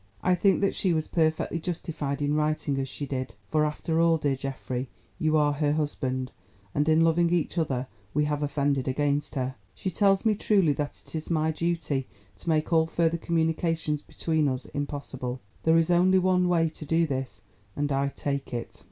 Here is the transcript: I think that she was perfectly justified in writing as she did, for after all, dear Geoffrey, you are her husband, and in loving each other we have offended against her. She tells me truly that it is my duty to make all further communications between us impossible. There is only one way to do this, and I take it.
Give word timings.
I 0.23 0.33
think 0.33 0.61
that 0.61 0.73
she 0.73 0.93
was 0.95 1.07
perfectly 1.07 1.59
justified 1.59 2.23
in 2.23 2.33
writing 2.33 2.79
as 2.79 2.89
she 2.89 3.05
did, 3.05 3.35
for 3.51 3.63
after 3.63 4.01
all, 4.01 4.17
dear 4.17 4.35
Geoffrey, 4.35 4.89
you 5.19 5.37
are 5.37 5.53
her 5.53 5.73
husband, 5.73 6.31
and 6.73 6.89
in 6.89 7.03
loving 7.03 7.29
each 7.31 7.55
other 7.59 7.85
we 8.11 8.25
have 8.25 8.41
offended 8.41 8.87
against 8.87 9.35
her. 9.35 9.53
She 9.75 9.91
tells 9.91 10.25
me 10.25 10.33
truly 10.33 10.73
that 10.73 10.99
it 11.05 11.13
is 11.13 11.29
my 11.29 11.51
duty 11.51 12.07
to 12.37 12.49
make 12.49 12.73
all 12.73 12.87
further 12.87 13.19
communications 13.19 14.01
between 14.01 14.47
us 14.47 14.65
impossible. 14.73 15.39
There 15.61 15.77
is 15.77 15.91
only 15.91 16.17
one 16.17 16.49
way 16.49 16.69
to 16.69 16.83
do 16.83 17.05
this, 17.05 17.43
and 17.75 17.91
I 17.91 18.07
take 18.07 18.55
it. 18.55 18.79